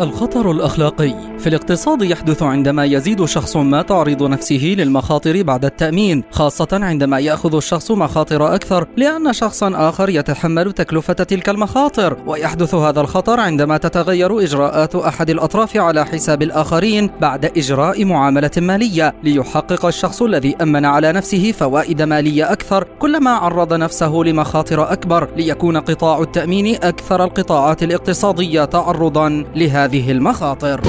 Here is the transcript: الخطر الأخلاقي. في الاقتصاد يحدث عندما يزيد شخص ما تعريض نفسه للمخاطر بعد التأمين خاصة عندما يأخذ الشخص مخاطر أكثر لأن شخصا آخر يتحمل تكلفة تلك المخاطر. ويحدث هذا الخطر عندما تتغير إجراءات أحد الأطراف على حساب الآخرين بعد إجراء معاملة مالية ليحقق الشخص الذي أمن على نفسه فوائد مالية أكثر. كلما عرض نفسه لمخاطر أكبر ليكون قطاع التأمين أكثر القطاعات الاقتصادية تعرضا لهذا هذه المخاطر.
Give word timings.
الخطر 0.00 0.50
الأخلاقي. 0.50 1.14
في 1.38 1.46
الاقتصاد 1.46 2.02
يحدث 2.02 2.42
عندما 2.42 2.84
يزيد 2.84 3.24
شخص 3.24 3.56
ما 3.56 3.82
تعريض 3.82 4.22
نفسه 4.22 4.74
للمخاطر 4.78 5.42
بعد 5.42 5.64
التأمين 5.64 6.24
خاصة 6.30 6.68
عندما 6.72 7.18
يأخذ 7.18 7.56
الشخص 7.56 7.90
مخاطر 7.90 8.54
أكثر 8.54 8.86
لأن 8.96 9.32
شخصا 9.32 9.88
آخر 9.88 10.08
يتحمل 10.08 10.72
تكلفة 10.72 11.12
تلك 11.12 11.48
المخاطر. 11.48 12.16
ويحدث 12.26 12.74
هذا 12.74 13.00
الخطر 13.00 13.40
عندما 13.40 13.76
تتغير 13.76 14.42
إجراءات 14.42 14.94
أحد 14.94 15.30
الأطراف 15.30 15.76
على 15.76 16.06
حساب 16.06 16.42
الآخرين 16.42 17.10
بعد 17.20 17.44
إجراء 17.44 18.04
معاملة 18.04 18.50
مالية 18.56 19.14
ليحقق 19.22 19.86
الشخص 19.86 20.22
الذي 20.22 20.56
أمن 20.62 20.84
على 20.84 21.12
نفسه 21.12 21.52
فوائد 21.52 22.02
مالية 22.02 22.52
أكثر. 22.52 22.86
كلما 22.98 23.30
عرض 23.30 23.74
نفسه 23.74 24.12
لمخاطر 24.26 24.92
أكبر 24.92 25.28
ليكون 25.36 25.76
قطاع 25.76 26.20
التأمين 26.20 26.74
أكثر 26.74 27.24
القطاعات 27.24 27.82
الاقتصادية 27.82 28.64
تعرضا 28.64 29.44
لهذا 29.56 29.85
هذه 29.86 30.10
المخاطر. 30.10 30.80